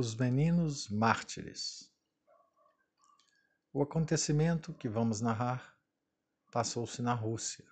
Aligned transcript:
Os 0.00 0.14
Meninos 0.14 0.88
Mártires. 0.88 1.92
O 3.72 3.82
acontecimento 3.82 4.72
que 4.72 4.88
vamos 4.88 5.20
narrar 5.20 5.76
passou-se 6.52 7.02
na 7.02 7.14
Rússia, 7.14 7.64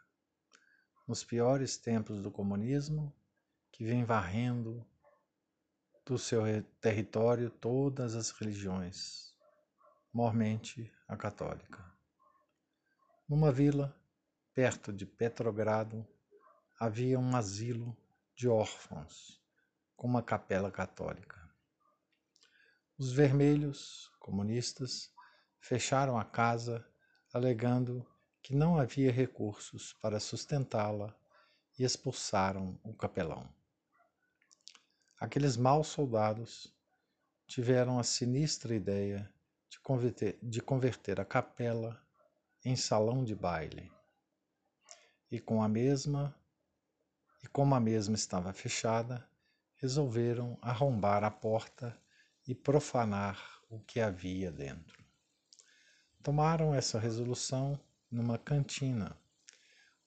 nos 1.06 1.22
piores 1.22 1.76
tempos 1.76 2.20
do 2.20 2.32
comunismo, 2.32 3.14
que 3.70 3.84
vem 3.84 4.04
varrendo 4.04 4.84
do 6.04 6.18
seu 6.18 6.42
território 6.80 7.48
todas 7.48 8.16
as 8.16 8.32
religiões, 8.32 9.32
mormente 10.12 10.92
a 11.06 11.16
católica. 11.16 11.96
Numa 13.28 13.52
vila, 13.52 13.96
perto 14.52 14.92
de 14.92 15.06
Petrogrado, 15.06 16.04
havia 16.76 17.20
um 17.20 17.36
asilo 17.36 17.96
de 18.34 18.48
órfãos 18.48 19.40
com 19.94 20.08
uma 20.08 20.24
capela 20.24 20.72
católica. 20.72 21.45
Os 22.98 23.12
vermelhos, 23.12 24.10
comunistas, 24.18 25.12
fecharam 25.60 26.18
a 26.18 26.24
casa 26.24 26.82
alegando 27.30 28.06
que 28.42 28.54
não 28.54 28.78
havia 28.78 29.12
recursos 29.12 29.92
para 30.00 30.18
sustentá-la 30.18 31.14
e 31.78 31.84
expulsaram 31.84 32.80
o 32.82 32.94
capelão. 32.94 33.46
Aqueles 35.20 35.58
maus 35.58 35.88
soldados 35.88 36.74
tiveram 37.46 37.98
a 37.98 38.02
sinistra 38.02 38.74
ideia 38.74 39.30
de 39.68 39.78
converter, 39.80 40.38
de 40.42 40.62
converter 40.62 41.20
a 41.20 41.24
capela 41.24 42.02
em 42.64 42.76
salão 42.76 43.22
de 43.22 43.34
baile. 43.34 43.92
E 45.30 45.38
com 45.38 45.62
a 45.62 45.68
mesma 45.68 46.34
e 47.42 47.46
como 47.48 47.74
a 47.74 47.80
mesma 47.80 48.14
estava 48.14 48.54
fechada, 48.54 49.28
resolveram 49.76 50.58
arrombar 50.62 51.22
a 51.24 51.30
porta 51.30 51.94
e 52.46 52.54
profanar 52.54 53.60
o 53.68 53.80
que 53.80 54.00
havia 54.00 54.50
dentro. 54.52 55.04
Tomaram 56.22 56.74
essa 56.74 56.98
resolução 56.98 57.78
numa 58.10 58.38
cantina, 58.38 59.16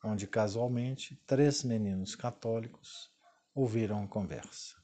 onde 0.03 0.27
casualmente 0.27 1.15
três 1.27 1.63
meninos 1.63 2.15
católicos 2.15 3.11
ouviram 3.53 4.03
a 4.03 4.07
conversa. 4.07 4.75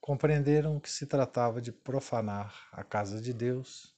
Compreenderam 0.00 0.78
que 0.78 0.90
se 0.90 1.06
tratava 1.06 1.60
de 1.60 1.72
profanar 1.72 2.68
a 2.72 2.84
casa 2.84 3.20
de 3.20 3.32
Deus 3.32 3.94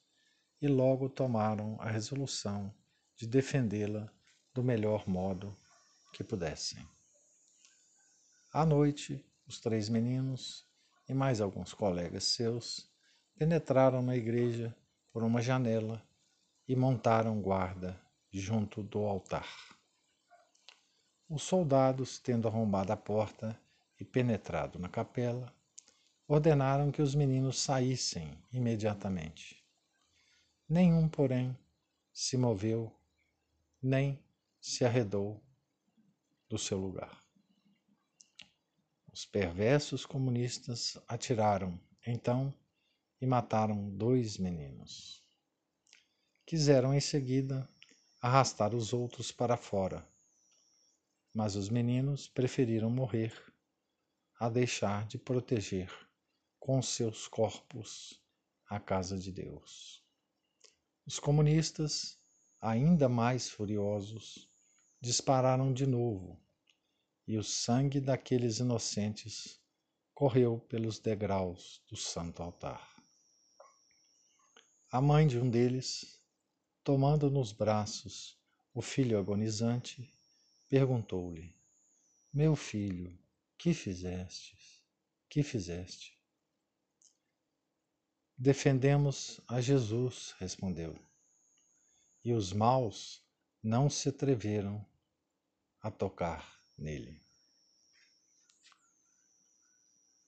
e 0.60 0.68
logo 0.68 1.08
tomaram 1.08 1.76
a 1.80 1.90
resolução 1.90 2.74
de 3.16 3.26
defendê-la 3.26 4.12
do 4.52 4.62
melhor 4.62 5.08
modo 5.08 5.56
que 6.12 6.24
pudessem. 6.24 6.86
À 8.52 8.66
noite, 8.66 9.24
os 9.46 9.60
três 9.60 9.88
meninos 9.88 10.69
e 11.10 11.14
mais 11.14 11.40
alguns 11.40 11.74
colegas 11.74 12.22
seus 12.22 12.88
penetraram 13.34 14.00
na 14.00 14.14
igreja 14.14 14.72
por 15.12 15.24
uma 15.24 15.42
janela 15.42 16.00
e 16.68 16.76
montaram 16.76 17.42
guarda 17.42 18.00
junto 18.30 18.80
do 18.80 19.00
altar. 19.00 19.48
Os 21.28 21.42
soldados, 21.42 22.16
tendo 22.20 22.46
arrombado 22.46 22.92
a 22.92 22.96
porta 22.96 23.60
e 23.98 24.04
penetrado 24.04 24.78
na 24.78 24.88
capela, 24.88 25.52
ordenaram 26.28 26.92
que 26.92 27.02
os 27.02 27.12
meninos 27.12 27.58
saíssem 27.58 28.38
imediatamente. 28.52 29.66
Nenhum, 30.68 31.08
porém, 31.08 31.58
se 32.12 32.36
moveu, 32.36 32.96
nem 33.82 34.16
se 34.60 34.84
arredou 34.84 35.42
do 36.48 36.56
seu 36.56 36.78
lugar. 36.78 37.20
Os 39.20 39.26
perversos 39.26 40.06
comunistas 40.06 40.96
atiraram, 41.06 41.78
então, 42.06 42.54
e 43.20 43.26
mataram 43.26 43.90
dois 43.90 44.38
meninos. 44.38 45.20
Quiseram 46.46 46.94
em 46.94 47.00
seguida 47.00 47.68
arrastar 48.22 48.74
os 48.74 48.94
outros 48.94 49.30
para 49.30 49.58
fora, 49.58 50.08
mas 51.34 51.54
os 51.54 51.68
meninos 51.68 52.28
preferiram 52.28 52.88
morrer 52.88 53.30
a 54.38 54.48
deixar 54.48 55.06
de 55.06 55.18
proteger 55.18 55.92
com 56.58 56.80
seus 56.80 57.28
corpos 57.28 58.18
a 58.70 58.80
casa 58.80 59.18
de 59.18 59.30
Deus. 59.30 60.02
Os 61.04 61.18
comunistas, 61.18 62.18
ainda 62.58 63.06
mais 63.06 63.50
furiosos, 63.50 64.48
dispararam 64.98 65.74
de 65.74 65.86
novo 65.86 66.40
e 67.30 67.38
o 67.38 67.44
sangue 67.44 68.00
daqueles 68.00 68.58
inocentes 68.58 69.56
correu 70.12 70.58
pelos 70.68 70.98
degraus 70.98 71.80
do 71.88 71.96
santo 71.96 72.42
altar. 72.42 72.92
A 74.90 75.00
mãe 75.00 75.28
de 75.28 75.38
um 75.38 75.48
deles, 75.48 76.20
tomando 76.82 77.30
nos 77.30 77.52
braços 77.52 78.36
o 78.74 78.82
filho 78.82 79.16
agonizante, 79.16 80.12
perguntou-lhe: 80.68 81.54
Meu 82.34 82.56
filho, 82.56 83.16
que 83.56 83.72
fizeste? 83.72 84.58
Que 85.28 85.44
fizeste? 85.44 86.18
Defendemos 88.36 89.40
a 89.46 89.60
Jesus, 89.60 90.34
respondeu. 90.40 90.98
E 92.24 92.32
os 92.32 92.52
maus 92.52 93.22
não 93.62 93.88
se 93.88 94.08
atreveram 94.08 94.84
a 95.80 95.92
tocar 95.92 96.59
nele. 96.80 97.20